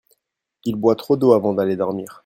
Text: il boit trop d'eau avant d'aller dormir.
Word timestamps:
il 0.65 0.77
boit 0.77 0.95
trop 0.95 1.15
d'eau 1.15 1.33
avant 1.33 1.53
d'aller 1.53 1.75
dormir. 1.75 2.19